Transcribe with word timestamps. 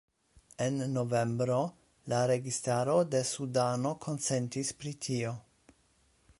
En 0.67 0.77
novembro 0.93 1.57
la 2.13 2.21
registaro 2.31 2.97
de 3.11 3.23
Sudano 3.35 3.95
konsentis 4.07 4.73
pri 4.81 4.99
tio. 5.09 5.39